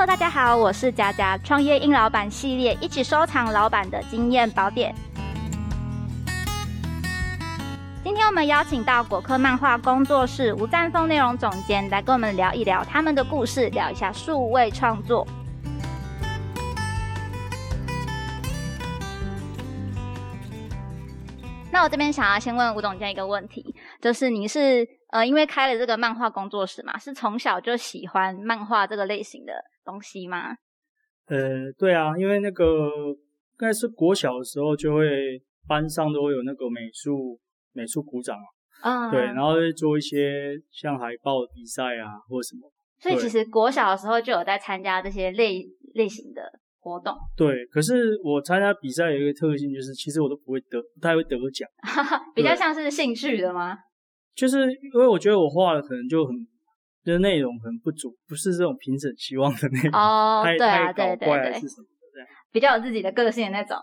[0.00, 4.94] Hello，大家好，我是佳佳，创业硬老板系列，一起收藏老板的经验宝典。
[8.02, 15.28] 今天我们邀请到果壳漫画工作室吴占峰内容总监来跟我们聊一聊他们的故事，聊一下数位创作。
[21.70, 29.52] 那我这边想要先问吴总监一个问题，就是你是呃因为开了这个漫画工作室嘛，是从小就喜欢漫画这个类型的
[29.84, 30.56] 东西吗？
[31.26, 37.38] 呃，对啊，因为那个应该是国小的时候就会班上都会有那个美术
[37.72, 38.36] 美术鼓掌
[38.80, 45.62] 啊，嗯，对，然后会做一些像海报比赛啊或什么，所以其实国小的时候就有在参加这些类
[45.94, 46.42] 类型的
[46.80, 47.64] 活动，对。
[47.66, 51.68] 可是我参加比赛有一个特性，就是其实我都不会得，不太会得奖，
[52.34, 53.76] 比较像是兴趣的吗？
[54.34, 56.34] 就是因为我觉得我画的可能就很。
[57.02, 62.20] 就是内容很不足，不是这种评审希望的内容，哦，太对啊，太对对对，搞怪还是什么的，
[62.52, 63.74] 比较有自己的个性的那种。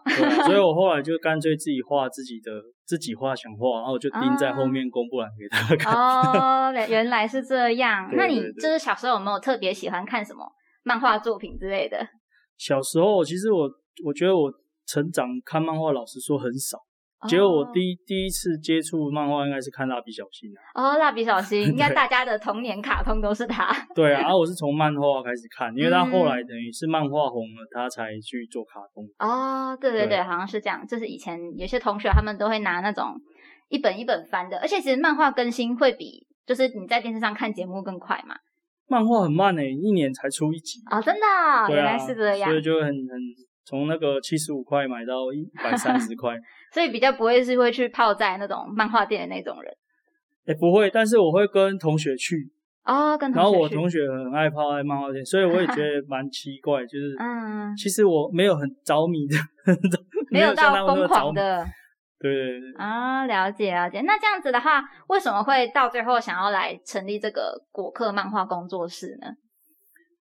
[0.45, 2.51] 所以 我后来就干脆自己画自己的，
[2.85, 5.91] 自己画想画，然后我就盯在后面公布栏给大家看。
[5.91, 8.07] 哦，原来是这样。
[8.13, 10.47] 那你就是小时候有没有特别喜欢看什么
[10.83, 11.97] 漫画作品之类的？
[12.55, 13.67] 小时候其实我
[14.05, 14.53] 我觉得我
[14.85, 16.77] 成长看漫画，老实说很少。
[17.27, 23.67] 结果我哦第一第一次接触漫画应该是看蜡笔小新啊，哦，蜡笔小新， 应该大家的童年卡通都是他。
[23.95, 29.03] 对啊，然后我是从漫画开始看，因为他后来嗯等于是漫画红了，他才去做卡通。
[29.17, 30.85] 哦，对对对，对好像是这样。
[30.85, 33.15] 就是以前有些同学他们都会拿那种
[33.69, 38.35] 一本一本翻的，而且其实漫画更新会比就是你在电视上看节目更快嘛。
[38.89, 40.79] 漫画很慢诶、一年才出一集。
[40.89, 42.95] 哦，真的哦、啊，原来是这样所以，就很很
[43.67, 46.33] 从那个七十五块买到一百三十块。
[46.71, 49.73] 所以比较不会是会去泡在那种漫画店的那种人。
[50.45, 52.49] 哎、不会，但是我会跟同学去，
[52.85, 59.35] 哦，跟同然后我同学很爱泡在漫画店，所以我也觉得蛮奇怪， 就是嗯其实我没有很着迷的，
[60.31, 61.05] 没有到疯。
[61.07, 61.65] 狂的
[62.19, 64.01] 对对对，啊，了解了解。
[64.01, 69.27] 那这样子的话，为什么会到最后想要来成立这个果客漫画工作室呢？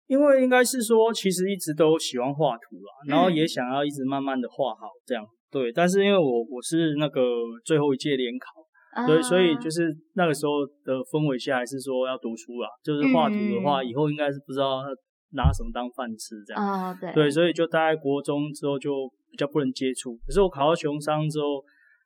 [0.07, 5.25] 因为应该是说，其实一直都喜欢画图啦，然后嗯也想要一直慢慢的画好这样。
[5.51, 7.21] 对，但是因为我我是那个
[7.65, 12.69] 最后一届联考，对，所以就是是那个时候的氛围下，还是说要读书啦。
[12.83, 14.81] 就是画图的话，嗯以后应该是不知道
[15.35, 16.63] 拿什么当饭吃这样。
[16.63, 20.17] 哦，对对，所以就大概国中之后就比较不能接触。
[20.27, 21.63] 可是我考到雄商之后，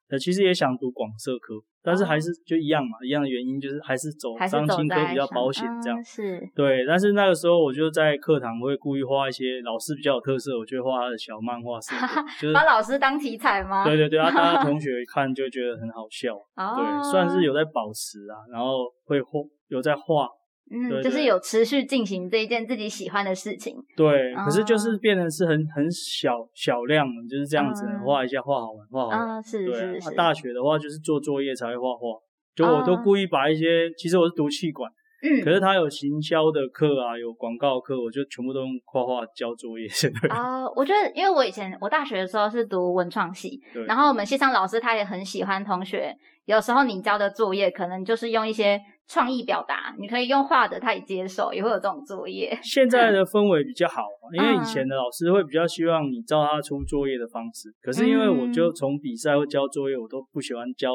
[0.09, 6.05] 呃，其实也想读广社科，但是还是就一样嘛，一样的原因就是还是走商经科比较保险这样嗯。
[6.05, 13.85] 是对，但是那个时候我就在课堂会故意画一些老师比较有特色，我就画他的小漫画什么 的，就是把老师当题材吗？
[13.85, 16.37] 对对对，然后大家同学 看就觉得很好笑。
[16.55, 20.29] 哦，对，算是有在保持啊，然后会画有在画，
[20.71, 23.77] 嗯，对对就是有持续进行这一件自己喜欢的事情。
[23.97, 29.19] 对，可是就是哦变成是很很小小量，就是这样子嗯画一下，画好玩，画好玩。
[29.37, 32.19] 啊，是是是，啊大学的话就是做作业才会画画，
[32.55, 34.91] 就我都哦故意把一些，其实我是读气管，
[35.27, 39.89] 嗯，可是他有行销的课啊，有广告课，我就全部都用画画交作业。
[39.89, 46.15] 现在啊、我觉得，因为我以前我大学的时候是读文创系，然后我们系上老师他也很喜欢同学，
[46.45, 52.57] 有时候你交的作业可能就是用一些创意表达，你可以用画的，他也接受，也会有这种作业。
[52.63, 54.03] 现在的氛围比较好，
[54.37, 60.91] 因为嗯以前的老师会比较希望你照他出作业的方式，可是因为我就嗯从比赛或交作业，我都不喜欢教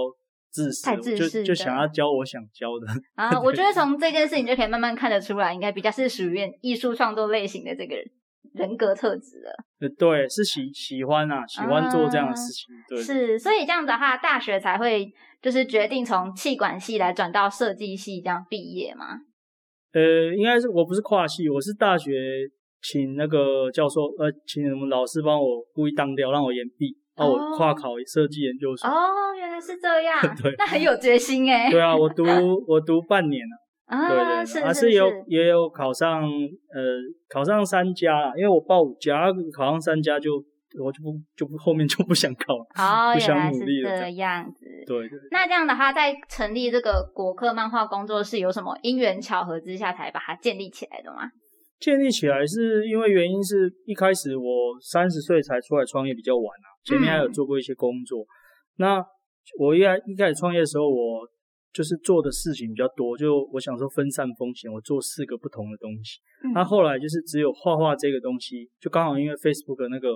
[0.52, 2.88] 自私太自私的就想要教我想教的。
[3.16, 8.06] 啊，我觉得从这件事情就可以慢慢看得出来，应该比较是属于艺术创作类型的这个人
[8.54, 9.52] 人格特质了。
[9.80, 12.68] 呃对，是喜喜欢啊，喜欢做这样的事情。
[12.88, 15.12] 对，是，所以这样子的话，大学才会
[15.42, 19.22] 就是决定从气管系来转到设计系这样毕业吗。
[19.94, 22.12] 呃，应该是我不是跨系，我是大学
[22.82, 28.90] 请那个教授，呃，请我们老师帮我故意当掉，让我延毕，让哦我跨考设计研究所。
[28.90, 31.70] 哦，原来是这样 对，那很有决心哎。
[31.70, 32.24] 对啊，我读
[32.68, 36.82] 我读半年了，对对啊，对，是啊是有也有考上，呃，
[37.30, 40.32] 考上三家啦，因为我报五家，考上三家就
[40.80, 42.66] 我就不就不后面就不想考了。
[42.78, 44.66] 哦， 不想努力了这这样子。
[44.88, 51.30] 对对，那这样的话，在成立这个国客漫画工作室，有什么因缘巧合之下才把它建立起来的吗？
[51.82, 54.46] 建立起来是因为原因是一开始我
[54.80, 58.26] 三十岁才出来创业比较晚啊，前面还有嗯做过一些工作。
[58.78, 59.04] 那
[59.60, 61.28] 我一开一开始创业的时候，我
[61.74, 66.20] 就是做的事情比较多，就我想说分散风险，我做四个不同的东西。
[66.44, 70.16] 嗯那后来就是只有画画这个东西，就刚好因为 Facebook 的那个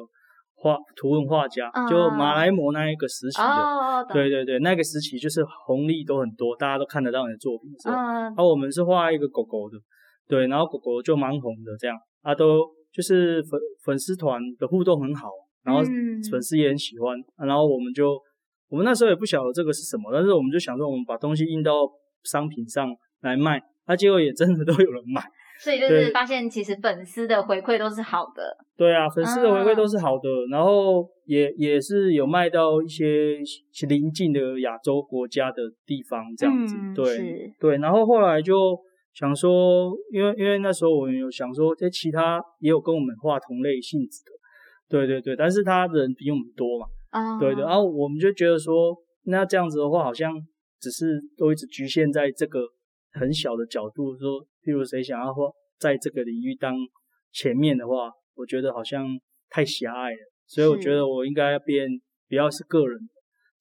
[0.56, 7.70] 画图文画家，嗯就马来模那一个时期的，哦，对对对，那个时期就是红利都很多，大家都看得到你的作品。
[7.86, 9.78] 嗯然后我们是画一个狗狗的，
[10.28, 11.96] 对，然后狗狗就蛮红的这样。
[12.22, 15.30] 啊，都就是粉粉丝团的互动很好，
[15.66, 15.82] 然后
[16.32, 18.22] 粉丝也很喜欢，然后我们就
[18.70, 21.72] 我们那时候也不晓得这个是什么，但是我们就想说，我们把东西印到
[22.24, 25.22] 商品上来卖，那结果也真的都有人买。
[25.58, 28.58] 所以就是发现，其实粉丝的回馈都是好的。
[28.76, 33.40] 对啊，粉丝的回馈都是好的，然后也也是有卖到一些
[33.88, 36.76] 邻近的亚洲国家的地方这样子。
[36.94, 38.78] 对对，然后后来就
[39.14, 44.35] 想说，因为因为那时候我们有想说，在其他也有跟我们画同类性质的。
[44.90, 46.88] 对对对，但是他人比我们多嘛。
[47.12, 47.40] 啊。
[47.40, 50.34] 对对，然后我们就觉得说，那这样子的话，好像
[50.80, 52.60] 只是都一直局限在这个
[53.14, 54.46] 很小的角度说。
[54.64, 56.74] 譬如谁想要或在这个领域当
[57.32, 59.06] 前面的话，我觉得好像
[59.48, 60.18] 太狭隘了，
[60.48, 61.88] 所以我觉得我应该变，
[62.28, 63.00] 不要是个人，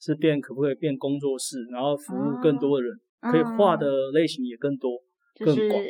[0.01, 2.97] 是变可不可以变工作室，然后服务更多的人，
[3.31, 4.93] 可以画的类型也更多，
[5.39, 5.85] 更广，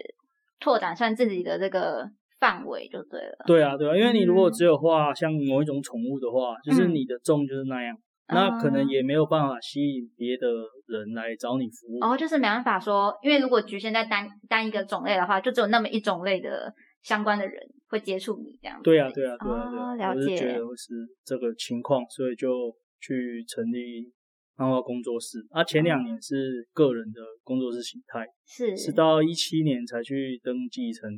[0.58, 2.10] 拓展算自己的这个
[2.44, 3.44] 范围就对了。
[3.46, 7.96] 对啊，对啊，因为你如果只有画像某一种宠物的话，就是你的重就是那样。
[8.28, 10.46] 那可能也没有办法吸引别的
[10.86, 12.04] 人来找你服务。
[12.04, 16.70] 哦，就是没办法说，因为如果局限在单单一个种类的话，就只有那么一种类的
[17.02, 17.54] 相关的人
[17.88, 18.78] 会接触你这样。
[18.82, 19.94] 对啊，对啊，对啊，对啊。
[19.96, 20.20] 了解。
[20.20, 20.94] 我是觉得是
[21.24, 24.12] 这个情况，所以就去成立
[24.56, 25.46] 漫画工作室。
[25.50, 31.10] 啊，前两年是个人的工作室形态，是是到一七年才去登记成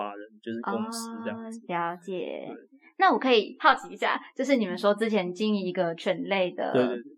[0.00, 1.60] 法人，就是公司这样子。
[1.66, 2.48] 了解。
[3.00, 6.72] 那我可以好奇一下，就是你们说之前经营一个犬类的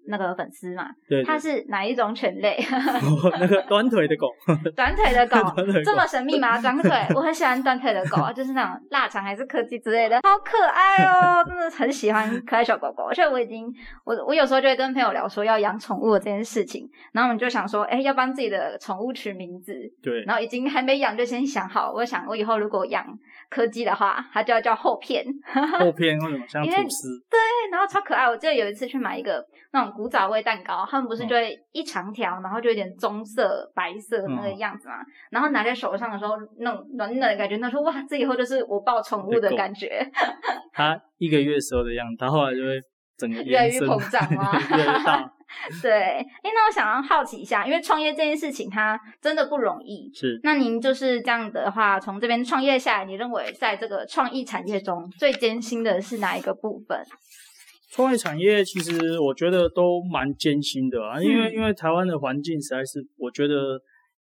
[0.06, 2.56] 那个粉丝嘛，对，它是哪一种犬类？
[3.38, 4.28] 那个短腿的狗，
[4.76, 5.36] 短腿的狗，
[5.84, 6.60] 这么神秘吗？
[6.60, 13.04] 短腿，我很喜欢短腿的狗，就是那种腊肠还是柯基之类的，好可爱哦，真的很喜欢可爱小狗狗。
[13.04, 13.66] 而且我已经，
[14.04, 23.04] 我我有时候就会跟朋友聊说要养宠物这件事情，然后我们就想说，哎，要帮自己的宠物取名字，对，然后已经还没养就先想好，我想我以后如果养
[23.52, 25.22] 柯基的话，它就要叫厚片。
[25.78, 27.08] 厚片为什么像吐司？
[27.28, 27.38] 对，
[27.70, 28.24] 然后超可爱。
[28.24, 34.94] 我记得有一次去买一个那种古早味蛋糕，他们不是就会一长条，然后就有点棕色、白色那个样子嘛。
[35.30, 40.02] 然后拿在手上的时候，那种暖暖的感觉，他说：“哇，这以后就是我抱宠物的感觉。”
[40.72, 42.80] 他一个月时候的样子，他后来就会
[43.18, 45.30] 整个越来越膨胀嘛， 越来越大。
[45.82, 50.10] 对，哎，那我想要好奇一下，因为创业这件事情它真的不容易。
[50.14, 56.98] 是，那您就是这样的话，从这边创业下来，你认为在这个创意产业中最艰辛的是哪一个部分？
[57.90, 63.80] 创业产业其实我觉得都蛮艰辛的啊，因为因为台湾的环境实在是，我觉得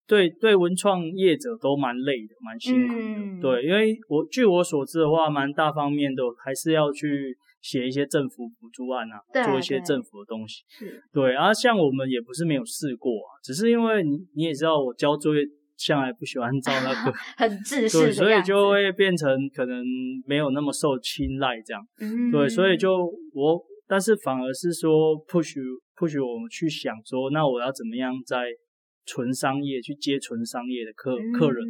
[0.06, 3.40] 对对文创业者都蛮累的，蛮辛苦的。
[3.40, 7.36] 对，因为我据我所知的话，蛮大方面的还是要去。
[7.64, 9.16] 写一些政府补助案啊，
[9.46, 10.64] 做一些政府的东西，
[11.10, 11.34] 对。
[11.34, 15.40] 啊像我们也不是没有试过啊，只是因为你你也知道，我交作业
[15.78, 19.82] 向来不喜欢照那个 很制式，所以就会变成可能
[20.26, 21.82] 没有那么受青睐这样。
[22.00, 25.56] 嗯，对，所以就我，但是反而是说 push
[25.96, 28.44] push 我们去想说，那我要怎么样在。
[29.06, 31.64] 纯商业去接纯商业的客客人，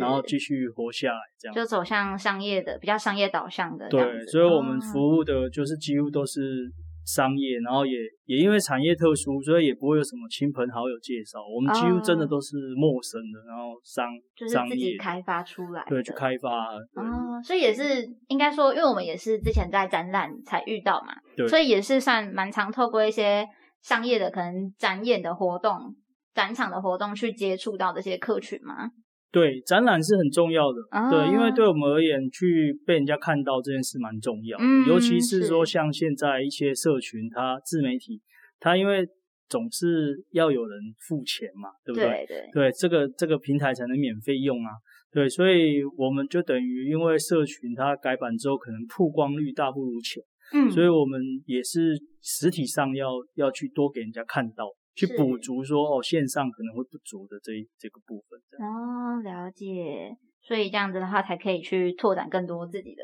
[0.00, 3.88] 然后继续活下来，这样就走向商业的比较商业导向的。
[3.88, 6.68] 对，所以我们服务的就是几乎都是
[7.06, 16.74] 商业，然后也也因为产业特殊，所以也不会有什么亲朋好友介绍，我们几乎真的都是陌生的，然后商就是自己开发出来，对，去开发。
[16.94, 23.46] 哦，所以也是应该说，因为我们也是之前在展览才遇到嘛，对，所以也是算蛮常透过一些
[23.80, 25.94] 商业的可能展演的活动。
[26.34, 28.90] 展场的活动去接触到这些客群吗？
[29.32, 38.20] 对，展览是很重要的，对，因为对我们而言，去被人家看到这件事蛮重要，嗯，尤其是说像现在一些社群，它自媒体，
[38.58, 39.06] 它因为
[39.48, 42.26] 总是要有人付钱嘛，对不对？
[42.26, 44.72] 对对，对，这个这个平台才能免费用啊，
[45.12, 50.20] 对，所以我们就等于因为社群它改版之后，可能曝光率大不如前，
[50.54, 54.64] 嗯，所以我们也是实体上要要去多给人家看到。
[54.94, 58.38] 去补足说哦，线上可能会不足的这一这个部分。
[58.58, 60.16] 哦，了解。
[60.42, 63.02] 所以这样子的话，才可以去拓展更多自己的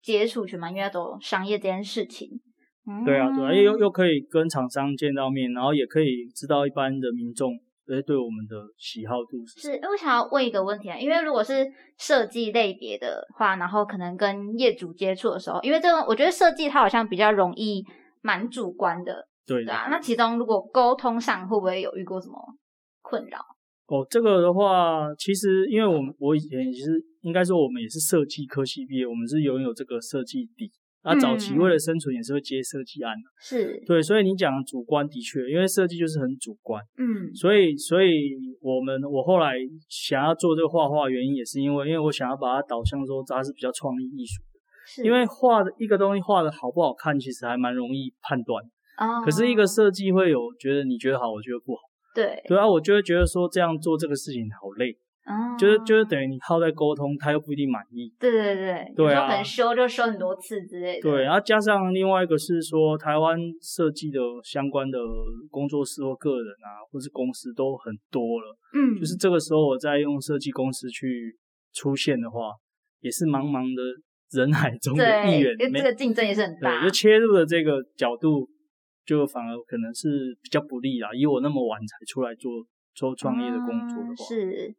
[0.00, 2.28] 接触群嘛，因为要走商业这件事情。
[3.04, 7.52] 对啊，对啊，又又可以跟厂商见到面，然后也可以知道一般的民众
[7.86, 9.60] 诶对我们的喜好度是。
[9.60, 17.84] 是，我想要问一个问题啊，因为如果是设计类别的话，然后可能跟业主接触的时候，因为这个我觉得设计它好像比较容易
[18.22, 19.28] 蛮主观的。
[19.46, 22.38] 对啊，那其中如果沟通上会不会有遇过什么
[23.00, 23.38] 困扰？
[23.86, 30.70] 哦，这个的话，其实因为我们我以前也是应该说我们也是设计科系毕业，我们是拥有这个设计底。
[31.04, 33.22] 那，早期为了生存也是会接设计案的。
[33.40, 36.80] 是，对，所以你讲主观的确，因为设计就是很主观。
[36.96, 39.54] 嗯，所以所以我们我后来
[39.88, 48.64] 想要做这个画画，原因也是因为，因为我想要把它导向说它是比较创意艺术的，因为画的一个东西画的好不好看，其实还蛮容易判断。
[49.24, 51.80] 可是一个设计会有觉得你觉得好，我觉得不好。
[52.14, 52.42] 对。
[52.46, 54.96] 对啊，我就会觉得说这样做这个事情好累。
[55.24, 58.12] 哦，就是就是等于你耗在沟通，他又不一定满意。
[58.18, 61.08] 对对对，对啊，可能修就修很多次之类的。
[61.08, 64.98] 对，然后加上另外一个是说，台湾设计的相关的
[65.48, 68.58] 工作室或个人啊，或是公司都很多了。
[68.74, 71.38] 嗯，就是这个时候我在用设计公司去
[71.72, 72.50] 出现的话，
[73.00, 73.82] 也是茫茫的
[74.36, 75.54] 人海中的一员。
[75.60, 76.80] 因为这个竞争也是很大。
[76.80, 78.48] 对，就切入的这个角度，
[79.04, 81.10] 就反而可能是比较不利啦。
[81.14, 82.50] 以我那么晚才出来做
[82.94, 84.74] 做创业的工作的话，是，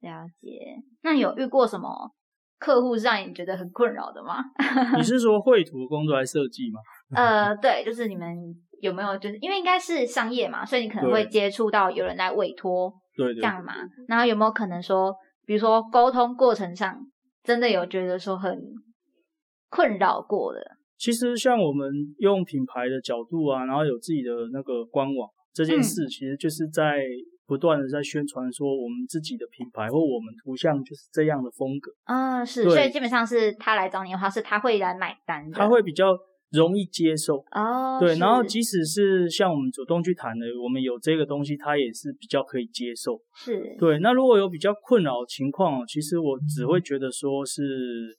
[0.00, 2.10] 了解，那有遇过什么
[2.58, 4.42] 客户让你觉得很困扰的吗？
[4.96, 6.80] 你是说绘图工作来设计吗？
[7.14, 8.36] 呃，对，就是你们
[8.80, 13.74] 有没有就是因为应该是商业嘛，所以你可能会接触到有人来委托，对，这样嘛。
[14.08, 15.14] 然后有没有可能说，
[15.44, 16.98] 比如说沟通过程上
[17.42, 18.60] 真的有觉得说很
[19.68, 20.60] 困扰过的？
[21.02, 27.02] 其实像我们用品牌的角度啊，然后有自己的那个官网这件事，其实就是在。
[27.44, 36.16] 不断的在宣传说我们自己的品牌或我们图像就是这样的风格啊，是，所以基本上是他来找你的话，是他会来买单，他会比较
[36.52, 37.98] 容易接受哦。
[38.00, 43.20] 对，然后即使是像我们主动去谈的，我们有这个东西，他也是比较可以接受。
[43.34, 43.98] 是，对。
[43.98, 48.16] 那如果有比较困扰情况，其实我只会觉得说是。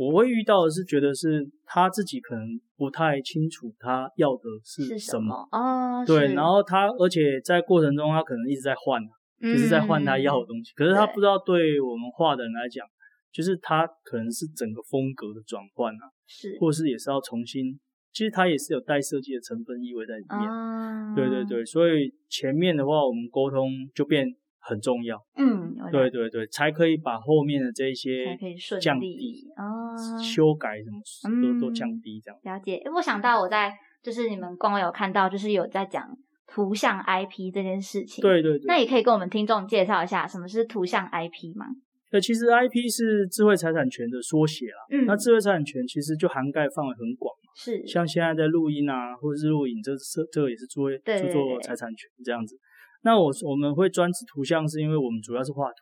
[0.00, 8.98] 我会遇到的是，觉得是他自己可能不太清楚他要的是什么哦，对，然后他而且在过程中他可能一直在换，
[9.42, 12.86] 就是在换他要的东西，可是他不知道对我们画的人来讲，
[13.30, 17.78] 就是他可能是整个风格的转换啊，是，或是也是要重新，
[18.10, 24.34] 其实他也是有带设计的成分意味在里面，对对对，所以前面的话我们沟通就变。
[24.70, 28.38] 很重要，嗯，对对对，才可以把后面的这些
[28.80, 32.40] 降低哦，修改什么都都降低这样。
[32.44, 33.72] 了解，我想到我在
[34.02, 36.08] 就是你们官网有看到，就是有在讲
[36.46, 38.22] 图像 IP 这件事情。
[38.22, 41.66] 对对对，那也可以跟我们听众介绍一下什么是图像 IP 吗？
[42.10, 44.86] 对，其实 IP 是智慧财产权的缩写啦。
[44.90, 47.50] 嗯，那智慧财产权其实就涵盖范围很广嘛。
[47.54, 52.56] 是，像现在在录音啊，或者是录影，这这这个也是作为著作财产权这样子。
[53.02, 55.76] 那我我们会专指图像，是因为我们主要是画图，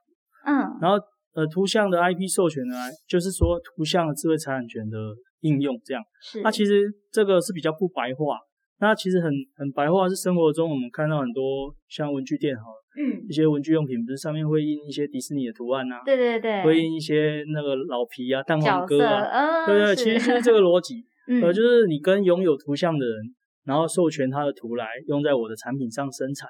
[0.46, 0.96] 嗯，然后
[1.34, 2.76] 呃图像的 IP 授权呢，
[3.08, 4.96] 就是说图像的智慧财产权的
[5.40, 6.02] 应用这样。
[6.22, 6.40] 是。
[6.42, 8.38] 那其实这个是比较不白话，
[8.80, 12.62] 那其实很很白话是生活中我们看到很多像文具店哈，
[12.96, 21.04] 嗯，一些文具用品不是上面会印一些迪士尼的图案呐，对对对，会印一些那个老皮啊、蛋黄哥啊，对对，其实是这个逻辑，
[21.42, 23.34] 呃，就是你跟拥有图像的人，
[23.64, 26.48] 然后授权他的图来用在我的产品上生产。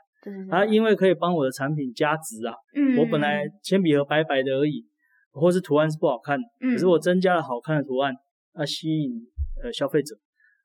[0.51, 2.55] 啊，因为可以帮我的产品加值啊。
[2.75, 4.85] 嗯，我本来铅笔盒白白的而已，
[5.33, 8.15] 或是图案是不好看，可是我增加了好看的图案，
[8.53, 9.13] 啊，吸引
[9.63, 10.17] 呃消费者，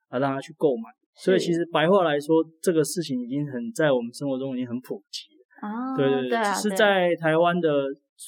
[0.08, 0.90] 啊，让他去购买。
[1.14, 5.68] 所以其实白话来说，这个事情已经很在我们生活中已经很普及了。
[5.68, 7.68] 哦，对对对，只是在台湾的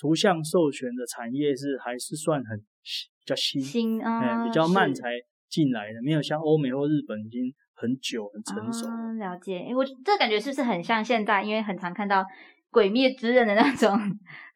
[0.00, 5.10] 图像授权的产业是还是算很比较新，新啊，比较慢才
[5.48, 7.52] 进来的，没有像欧美或日本已经。
[7.76, 8.86] 很久很成熟，
[9.18, 9.66] 了解。
[9.76, 11.42] 我这感觉是不是很像现在？
[11.42, 12.22] 因为很常看到
[12.70, 13.96] 《鬼灭之刃》的那种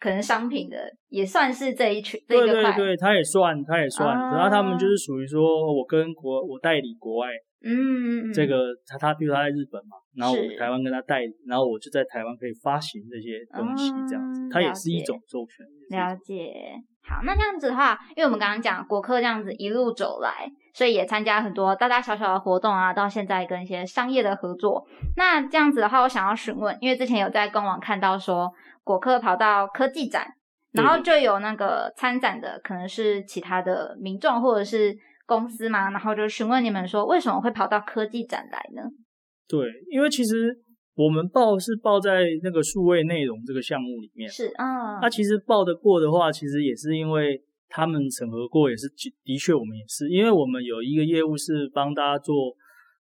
[0.00, 0.76] 可能商品的，
[1.08, 4.16] 也算是这一群这个对对对，他也算，他也算。
[4.16, 7.28] 然后他们就是属于说，我跟国我代理国外，
[7.62, 15.66] 嗯，这个他他比如他在日本嘛，然后我台湾跟他代理，然后我就在台湾可以发行这些东西，这样子，它也是一种授权。
[15.90, 16.52] 了解。
[17.02, 20.50] 好，那这样子的话，因为我们刚刚讲国客这样子一路走来。
[20.72, 24.86] 所以也参加很多大大小小的活动啊，到现在跟一些商业的合作。
[25.16, 28.50] 那这样子的话，我想要询问，因为之前有在官网看到说，
[28.84, 30.26] 果客跑到科技展，
[30.72, 34.96] 然后就有那个参展的，可能是其他的民众或者是
[35.26, 38.88] 公司嘛，然后就询问你们说，为什么会跑到科技展来呢？
[39.48, 40.56] 对，因为其实
[40.94, 47.42] 我们报是报在那个数位内容这个项目里面，是啊，那其实报得过的话，其实也是因为。
[47.70, 48.88] 他们审核过也是，
[49.24, 52.34] 的确我们也是，因为我们有一个业务是帮大家做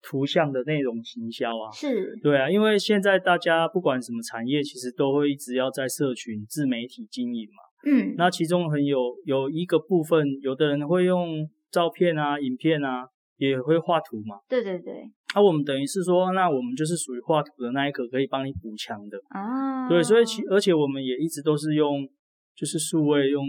[0.04, 2.20] 图像的内容行销啊，是。
[2.22, 13.08] 对啊，因为现在大家不管什么产业，其实都会一直要在社群自媒体经营嘛，嗯，那其中很有有一个部分，有的人会用照片啊、影片啊，
[13.38, 19.18] 也会画图嘛，对对对，那我们等于是说，那我们就是属于画图的那一个，可以帮你补强的。
[19.30, 22.06] 啊，对，所以其而且我们也一直都是用。
[22.58, 23.46] 就是数位用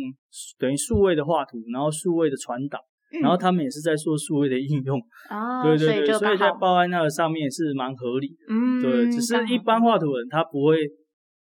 [0.58, 2.78] 等于数位的画图，然后数位的传导，
[3.22, 5.00] 然后他们也是在做数位的应用。
[5.30, 8.34] 哦，对对对，所以在报案那个上面是蛮合理的。
[8.50, 10.76] 嗯，对，只是一般画图人他不会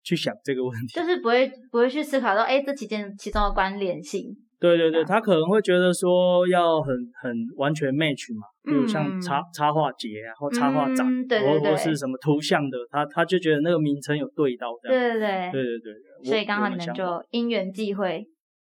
[0.03, 4.35] 去想这个问题，就是不会不会去思考到，哎，这期间其中的关联性。
[4.63, 11.05] 对对对，他可能会觉得说要很很完全 match 嘛，比如像插插画节啊，或插画展，
[11.45, 14.97] 或或是什么图像的，他他就觉得那个名称有对到这样。
[14.97, 16.29] 对对对，对对对。
[16.29, 18.25] 所以刚好你们就因缘际会。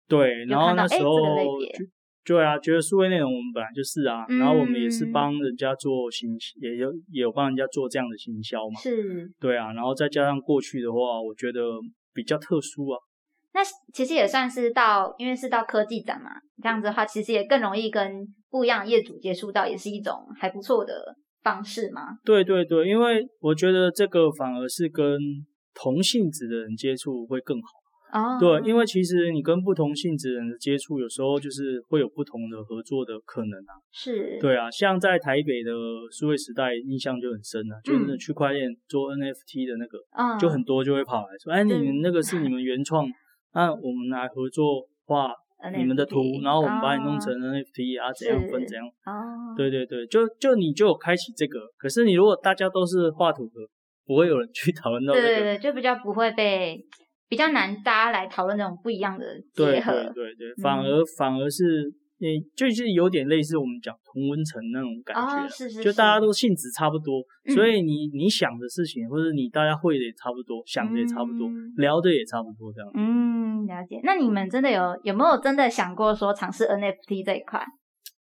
[0.08, 1.14] 对，然后那时候，
[2.26, 8.80] 对啊，觉得数位内容我们本来就是啊，然后我们也是帮人家做行，也有也有帮人家做这样的行销嘛。
[8.82, 9.32] 是。
[9.40, 11.62] 对啊，然后再加上过去的话，我觉得
[12.12, 12.98] 比较特殊啊。
[13.56, 13.62] 那
[13.94, 16.30] 其实也算是到，因为是到科技展嘛，
[16.62, 22.02] 这样子的话，其实也更容易跟不一样的业主接触到，也是一种还不错的方式嘛。
[22.26, 25.18] 对对对，因为我觉得这个反而是跟
[25.74, 27.70] 同性质的人接触会更好。
[28.12, 28.38] 哦。
[28.38, 33.72] 对，因为其实你跟不同性质人的接触，有时候就是会有不同的合作的可能啊。
[33.94, 34.38] 是。
[34.42, 35.72] 对啊，像在台北的
[36.12, 39.98] 数位时代，印象就很深啊，就是区块链做 NFT 的那个，
[40.38, 43.08] 就很多就会跑来说，哎，你们那个是你们原创。
[43.56, 45.34] 那我们来合作画
[45.76, 48.86] 你们的图，然后我们把你弄成 NFT 啊，怎样分怎样？
[49.06, 51.62] 哦，对对对，就就你就开启这个。
[51.78, 53.54] 可是你如果大家都是画图的，
[54.06, 55.28] 不会有人去讨论到这个。
[55.28, 56.86] 对对对，就比较不会被
[57.28, 59.94] 比较难，大家来讨论那种不一样的结合。
[59.94, 61.92] 对对对对，反而反而是。
[62.26, 72.90] 诶，就是有点类似我们讲同温层那种感觉，是是，就大家都性质差不多，所以你你想的事情或者你大家会的也差不多，想的也差不多，聊的也差不多这样。
[72.96, 74.00] 嗯，了解。
[74.04, 77.64] 那你们真的有有没有真的想过说尝试 NFT 这一块？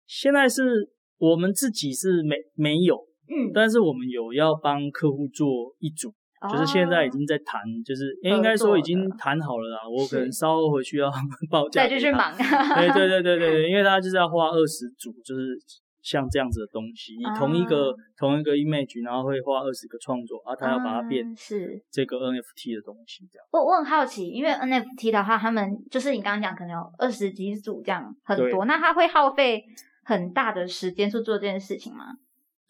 [0.07, 2.97] 现在是我们自己是没没有，
[3.29, 6.13] 嗯，但是我们有要帮客户做一组。
[6.51, 9.79] 就是现在已经在谈，就是应该说已经谈好了啦。
[9.89, 11.11] 我可能稍后回去要
[11.49, 11.83] 报价。
[11.83, 12.35] 再继续忙。
[12.37, 15.57] 对对对对对 因为他就是要画二十组，就是
[16.01, 23.47] 像这样子的东西，你同一个同一个 image，然后会画二十个创作，啊，他要把它变是这个 NFT 的东西这样。
[23.51, 29.63] 我我很好奇，因为 NFT 的话，他们就是你刚刚讲可能有二十几组这样很多，那他会耗费
[30.03, 32.05] 很大的时间去做这件事情吗？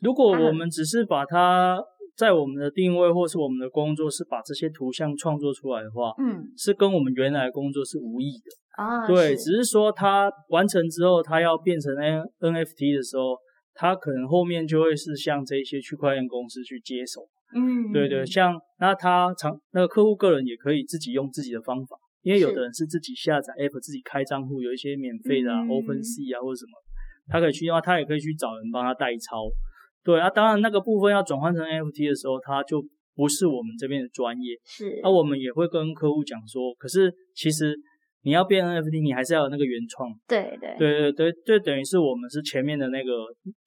[0.03, 1.79] 如果我们只是把它。
[2.15, 9.07] 在我们的定位或是我们的工作是把这些图像创作出来的话，嗯，是跟我们原来工作是无异的啊。
[9.07, 13.35] 对，只是说它完成之后，它要变成 N NFT 的时候，
[13.73, 17.21] 它可能后面就会是像这些区块链公司去接手。
[17.55, 26.71] 嗯，对对，像那他常那个客户个人也可以自己用自己的方法，因为有的人是自己下载 App 自己开账户，有一些免费的 OpenSea 啊或者什么，
[27.27, 29.45] 他可以去的话，他也可以去找人帮他代抄。
[30.03, 32.83] 对啊，当然那个部分要转换成 NFT 的时候，它就
[33.15, 34.55] 不是我们这边的专业。
[34.65, 37.75] 是，那我们也会跟客户讲说，可是其实
[38.23, 40.09] 你要变 NFT，你还是要有那个原创。
[40.27, 43.11] 对对对对对，就等于是我们是前面的那个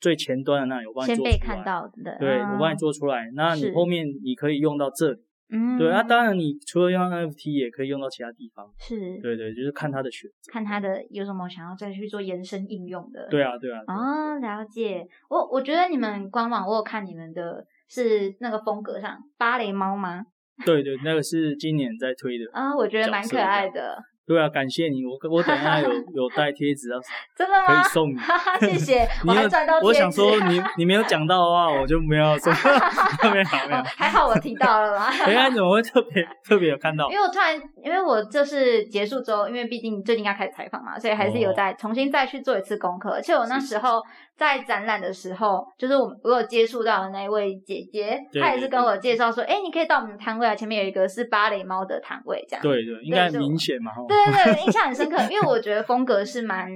[0.00, 1.30] 最前端的那有帮你做出来。
[1.30, 2.16] 先被看到的。
[2.18, 5.18] 对，我帮你做出来，那你后面你可以用到这里。
[5.48, 8.68] 嗯，对，那当然，你除了用 NFT，也可以用到其他地方。
[8.78, 13.28] 是，对对，就是看他的选择，看他的有什么想要再去做延伸应用的。
[13.28, 13.80] 对啊，对啊。
[13.86, 15.06] 哦，了解。
[15.28, 20.24] 我我觉得你们官网我有看你们的是那个风格上芭蕾猫吗？
[20.64, 22.44] 对对，那个是今年在推的。
[22.52, 24.02] 啊，我觉得蛮可爱的。
[24.26, 26.98] 对啊，感谢你，我我等一下有 有带贴纸啊，
[27.36, 27.66] 真的吗？
[27.68, 28.18] 可以送你，
[28.60, 29.08] 谢谢。
[29.24, 29.86] 我还赚到贴纸。
[29.86, 32.52] 我想说你你没有讲到的话，我就没有送。
[33.32, 35.06] 没有没有，还好我提到了嘛。
[35.06, 37.08] 哎呀，怎么会特别特别有看到？
[37.10, 43.10] 因为我突然，因为我就是结束之后，因为毕竟最近要开始采访嘛，所以还是有在重新再去做一次功课。
[43.10, 44.02] 而且我那时候
[44.36, 52.62] 在展览的时候，就是我我有接触到的那一位姐姐，她也是跟我介绍说，哎，你可以到我们的摊位啊，前面有一个是芭蕾猫的摊位，这样。
[52.62, 53.92] 对对，应该很明显嘛。
[54.06, 54.16] 对
[54.52, 56.68] 对，印象很深刻， 因为我觉得风格是蛮，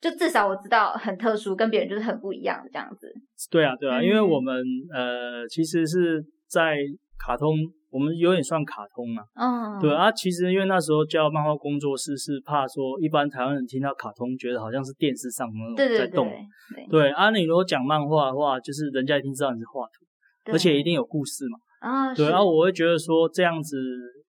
[0.00, 3.12] 就至少我知道很特殊，跟别人就是很不一样的这样子。
[3.50, 4.54] 对啊，对啊，因为我们
[4.92, 6.76] 呃，其实是在
[7.16, 7.54] 卡通，
[7.90, 9.22] 我们有点算卡通嘛。
[9.34, 9.80] 嗯。
[9.80, 16.28] 对啊，其实因为那时候叫漫画工作室，是怕说一般台湾人听到卡通，觉得好像是电视上那种在动。
[16.74, 17.10] 对对。
[17.10, 21.58] 啊，你如果讲漫画的话，就是人家一定知道你是画图，而且一定有故事嘛。
[21.80, 22.14] 啊。
[22.14, 23.76] 对啊，我会觉得说这样子。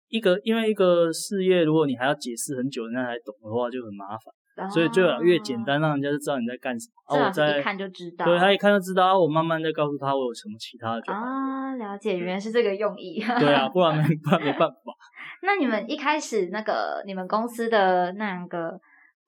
[0.07, 4.31] 一个，因为一个事业，如果你还要解释很久，人家才懂的话，就很麻烦。
[4.71, 7.15] 所以最好越简单，让人家就知道你在干什么。
[7.17, 8.25] 啊，我在一看就知道。
[8.25, 11.19] 对他一看就知道啊，我慢慢再告诉他我有什么其他的就好。
[11.19, 13.19] 啊，了解，原来是这个用意。
[13.39, 14.75] 对啊，不然没不然没办法。
[15.43, 18.79] 那你们一开始那个你们公司的那个，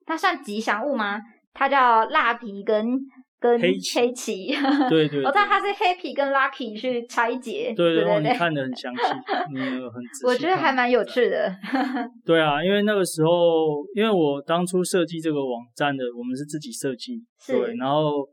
[0.06, 1.20] 它算吉祥物吗？
[1.52, 2.98] 它叫蜡皮跟。
[3.40, 4.48] 跟黑棋，
[4.90, 9.02] 对 对，我知道他是黑皮跟 Lucky 去拆解，对对对，你看的很详细，
[9.54, 10.26] 你很仔细。
[10.26, 11.54] 我觉得还蛮有趣的。
[12.26, 18.28] 对啊，因为那个时候，因为我当初设计这个网站的，我们是自己设计，对，然后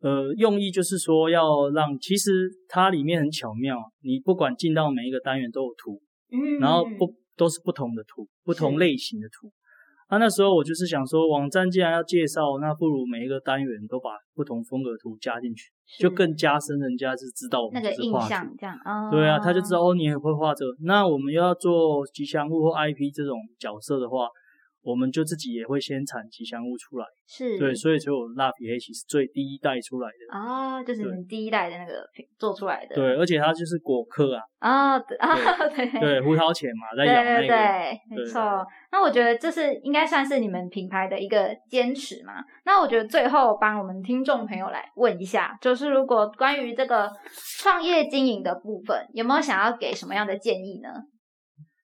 [0.00, 6.00] 呃，用意就是说要让，其实它里面很巧妙，你不管进到每一个单元都有图，
[6.32, 9.52] 嗯，然后不都是不同的图，不同类型的图。
[10.10, 18.76] 那那时候我就是想说，网站既然要介绍，那不如每一个单元都把不同风格图加进去，就更加深人家是知道我们是画图这样。
[19.10, 20.72] 对啊，他就知道哦，你也会画这个。
[20.82, 24.26] 那我们要做吉祥物或 IP 这种角色的话。
[24.82, 34.98] 我们就自己也会先产吉祥物出来，是对，所以只有蜡笔黑其实最第一代出来的啊，就是你们第一代的那个品做出来的，对，而且它就是果壳啊，啊，
[35.68, 38.64] 对对，胡桃钳嘛，在咬那个，对，没错。
[38.92, 42.42] 那我觉得这是应该算是你们品牌的一个坚持嘛。
[42.64, 47.10] 那我觉得最后帮我们听众朋友来问一下，就是如果关于这个
[47.58, 50.88] 创业经营的部分，有没有想要给什么样的建议呢？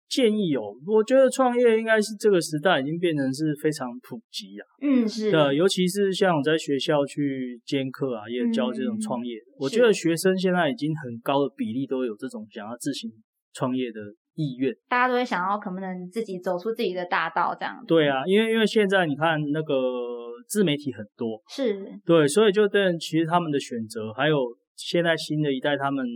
[0.08, 4.62] 建议哦，我觉得创业应该是这个时代已经变成是非常普及啊。
[4.80, 9.36] 嗯，是的，尤其是像我在学校去兼课啊，也教这种创业。
[9.58, 13.10] 我觉得学生现在已经很高的比例都有这种想要自行
[13.52, 14.00] 创业的
[14.34, 14.72] 意愿。
[14.88, 17.84] 大家都会想要可不能自己走出自己的大道这样。
[17.86, 19.74] 对啊，因为因为现在你看那个
[20.46, 24.38] 自媒体很多，是对，所以就对其实他们的选择，还有
[24.76, 26.06] 现在新的一代他们。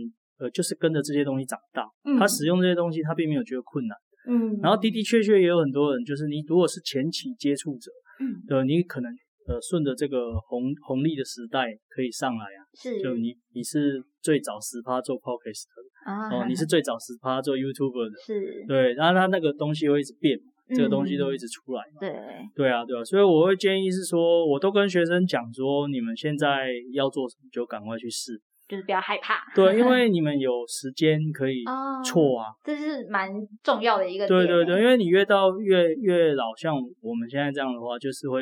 [0.41, 1.85] 呃，就是跟着这些东西长大，
[2.17, 3.95] 他使用这些东西，他并没有觉得困难。
[4.27, 9.11] 嗯，然后的的确确也有很多人，就是你如果是前期接触者，嗯，对，你可能
[9.47, 12.61] 呃顺着这个红红利的时代可以上来啊。
[12.73, 21.83] 是，就你你是最早十趴做 podcast 的，哦，你是最早十趴做 YouTuber 的，是，对，然后他那个东西会一直变，这个东西都一直出来。
[21.99, 22.09] 对，
[22.55, 28.39] 对啊，对啊，所以我会建议是说，我都跟学生讲说，你们现在要做什么，就赶快去试。
[28.71, 31.61] 就是不要害怕，对，因为 你们有时间可以
[32.05, 33.29] 错啊，这是蛮
[33.61, 34.25] 重要的一个。
[34.25, 38.41] 对对对，因为你越到越越老，像我们现在这样的话，就是会，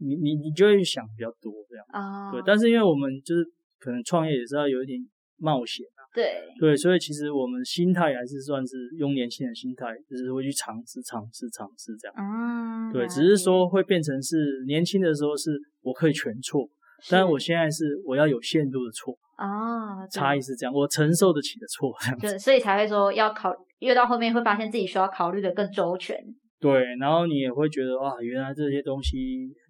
[0.00, 2.30] 你你你就会想比较多这样啊。
[2.30, 3.42] 对，但是因为我们就是
[3.80, 5.00] 可能创业也是要有一点
[5.38, 6.04] 冒险啊。
[6.12, 12.14] 对对，所以其实我们心态还是算是用年轻人心态，就是会去尝试尝试尝试这样。
[12.18, 16.68] 嗯，对，只是说会变成是年轻的时候是我可以全错，
[17.10, 19.16] 但是我现在是我要有限度的错。
[19.36, 26.18] 啊，差异是这样，我承受得起的错，这样子，所以才会说要考，越到后面会发现自己需要考虑的更周全。
[26.58, 29.16] 对，然后你也会觉得哇，原来这些东西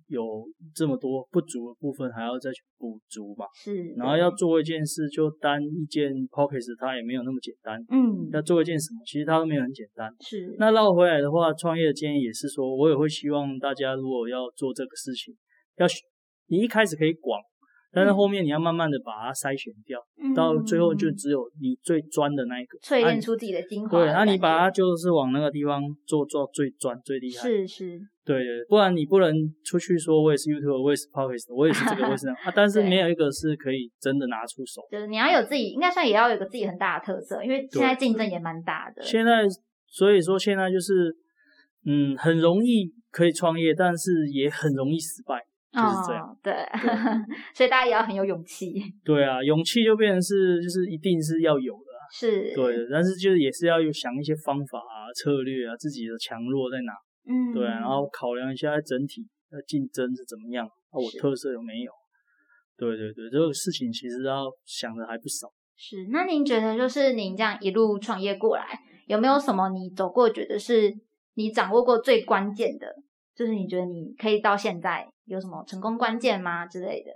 [0.06, 3.44] 有这么多不足的部分，还要再去补足嘛。
[3.54, 7.78] 是，然后要做一件事，就单一件 pockets，它也没有那么简单。
[7.90, 10.10] 嗯，要做一件什么，其实它都没有很简单。
[10.20, 15.36] 是，那绕回来的话，创业的建议也是说，我也会希望大家如果要做这个事情，
[15.76, 15.86] 要
[16.48, 17.40] 你一开始可以广。
[17.90, 19.98] 但是后面你要慢慢的把它筛选掉，
[20.36, 23.98] 到最后就只有你最专的那一个，淬炼出自己的精华。
[23.98, 27.48] 对，那你把它就是往那个地方做做最专最厉害。
[27.48, 29.34] 是是，对对，不然你不能
[29.64, 32.52] 出去说我也是 YouTube，我也是 Podcast，我也是这个， 我也是那啊。
[32.54, 34.82] 但是没有一个是可以真的拿出手。
[34.92, 39.02] 就是你要有自己，应该算也要有个自己很大的特色，因为现在竞争也蛮大的。
[39.02, 39.44] 现在
[39.86, 41.16] 所以说现在就是，
[41.86, 45.42] 嗯，很容易可以创业，但是也很容易失败。
[45.72, 46.52] 就是这样，对，
[47.54, 48.72] 所以大家也要很有勇气。
[49.04, 51.88] 对啊，勇气就变成是，就是一定是要有的。
[52.10, 56.92] 是，对，但是就是也是要有想一些方法啊、策略啊，自己的强弱在哪？
[57.28, 61.92] 嗯，对，然后考量一下整体的竞争是怎么样，啊我特色有没有？
[62.78, 65.48] 对对对，这个事情其实要想的还不少。
[65.76, 68.64] 是，那您觉得就是您这样一路创业过来，
[69.06, 70.90] 有没有什么你走过觉得是
[71.34, 72.86] 你掌握过最关键的？
[73.38, 77.12] 就是你觉得你可以到现在有什么成功关键吗之类的？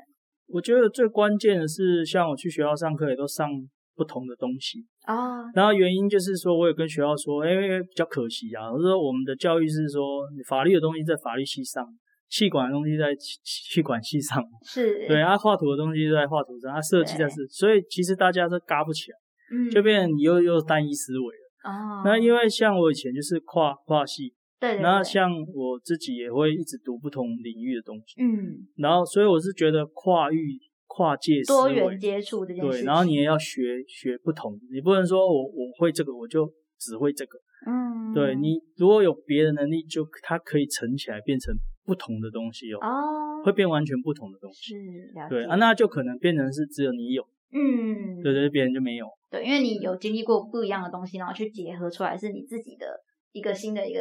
[0.46, 3.50] 我觉得最关键的是，像我去学校上课也都上
[3.96, 5.50] 不同的东西啊。
[5.52, 11.84] 然后原因就是说，我有跟学校说，因为比较可惜啊，我说我们的教育是说，法律的东西在法律系上，
[12.28, 19.16] 气管的东西在气气管系上， 是对啊，画图的东西在画图上，啊，设计在是，所以其实大家都嘎不起来，
[19.56, 22.02] 嗯，就变又又单一思维了哦。
[22.04, 24.32] 那因为像我以前就是跨跨系。
[24.62, 36.48] 对，那像我自己也会一直读不同领域的东西，嗯，然后所以我是觉得跨域、跨界、多元接触这件事，对，然后你也要学学不同，你不能说我我会这个我就
[36.78, 41.52] 只会这个，嗯，对你如果有别的能力，就它可以乘起来变成
[41.84, 52.86] 不同的东西哦，哦，会变完全不同的东西，是，对啊，那就可能变成是只有你有，嗯，对对，别人就没有，对，因为你有经历过不一样的东西，然后去结合出来是你自己的
[53.32, 54.00] 一个新的一个。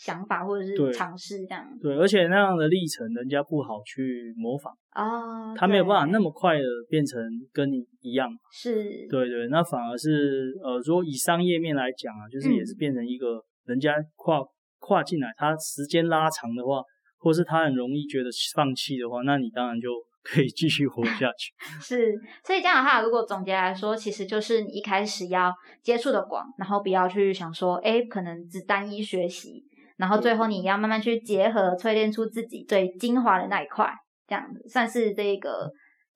[0.00, 4.72] 想法或者是尝试这样，对，而且那样的历程，人家不好去模仿。
[4.92, 7.20] 啊，他没有办法那么快的变成
[7.52, 14.40] 跟你一样，是，对对，那反而是呃，如果以商业面来讲啊，就是也是变成一个人家跨
[14.78, 16.82] 跨进来，他时间拉长的话，
[17.18, 19.90] 或是他很容易觉得放弃的话，那你当然就
[20.24, 21.52] 可以继续活下去。
[21.80, 22.12] 是，
[22.44, 29.64] 所以这样的话，如果总结来说，其实就是你一开始要接触的广，然后不要去想说，哎，可能只单一学习，
[30.00, 33.92] 然后最后你要慢慢去结合，淬炼出自己最精华的那一块，
[34.26, 35.70] 这样子算是这个。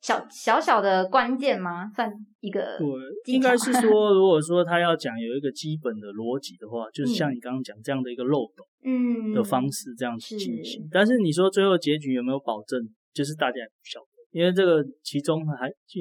[0.04, 1.90] 小小小的关键吗？
[1.96, 2.86] 算一个对，
[3.32, 10.86] 应该是 说，如果说他要讲有一个基本的逻辑的话，就是像你刚刚讲这样的一个漏斗，嗯，的方式这样去进行。
[10.92, 12.78] 但是你说最后结局有没有保证？
[13.14, 16.00] 就是大家也不晓得，因为这个其中还就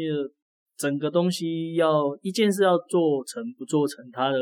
[0.75, 4.37] 整个东西要一件事要做成不做成，它的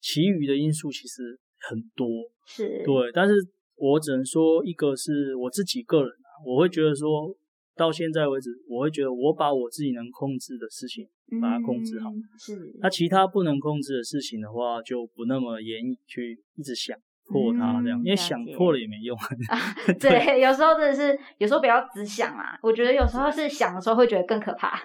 [0.00, 2.06] 其余的因素其实很多，
[2.46, 3.10] 是对。
[3.12, 3.34] 但是
[3.76, 7.34] 我只能说，一个是我自己个人啊，我会觉得说。
[7.78, 11.06] 到现在为止，我会觉得我把我自己能控制的事情
[11.42, 12.08] 把它控制好。
[12.38, 12.74] 是。
[12.80, 19.14] 那其他不能控制的事情的话，就不那么严厉去一直想破它这样，因为想破了也没用。
[20.00, 22.58] 对，有时候真的是，有时候不要只想啊。
[22.62, 24.80] 我觉得有时候是想的时候会觉得更可怕。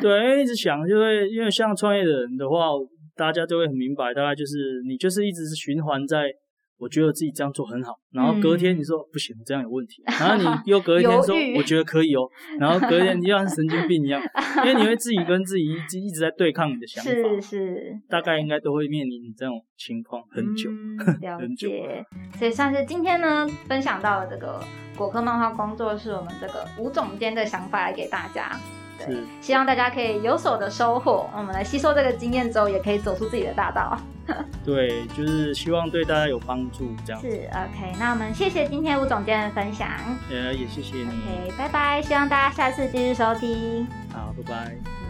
[0.00, 2.68] 对，因为一直想就会，因为像创业的人的话，
[3.16, 6.32] 大家就会很明白，大概就是你就是一直是循环在。
[6.78, 14.20] 我觉得自己这样做很好，然后隔天你说不行，这样有问题，然后你又隔一天 说我觉得可以哦， 然后隔天你就像神经病一样，
[14.56, 20.70] 因为你会自己跟自己一直一直在对抗你的想法，是是，大概应该都会面临这种情况很久，
[21.22, 22.04] 了解。
[22.36, 24.60] 所以算是今天呢分享到了这个
[24.96, 28.58] 果壳漫画工作室，我们这个吴总监的想法来给大家。
[28.98, 31.28] 对，希望大家可以有所的收获。
[31.36, 33.98] 我们来吸收这个经验之后，也可以走出自己的大道。
[34.64, 37.92] 对，就是希望对大家有帮助，这样是 OK。
[37.98, 39.88] 那我们谢谢今天吴总监的分享，
[40.30, 41.04] 呃，也谢谢你。
[41.04, 42.00] OK，拜拜。
[42.00, 43.86] 希望大家下次继续收听。
[44.12, 45.01] 好，拜拜。